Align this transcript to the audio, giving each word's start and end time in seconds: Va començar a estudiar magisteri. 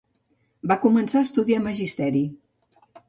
Va 0.71 0.77
començar 0.85 1.19
a 1.21 1.27
estudiar 1.27 1.59
magisteri. 1.67 2.23